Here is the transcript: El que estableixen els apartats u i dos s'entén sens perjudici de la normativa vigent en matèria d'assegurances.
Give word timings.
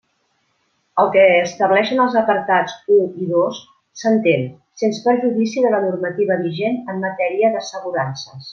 El 1.01 1.09
que 1.15 1.25
estableixen 1.41 2.01
els 2.05 2.15
apartats 2.21 2.73
u 2.95 2.97
i 3.25 3.29
dos 3.33 3.61
s'entén 4.03 4.49
sens 4.83 5.03
perjudici 5.05 5.67
de 5.67 5.75
la 5.77 5.83
normativa 5.85 6.39
vigent 6.47 6.81
en 6.95 7.05
matèria 7.07 7.53
d'assegurances. 7.59 8.45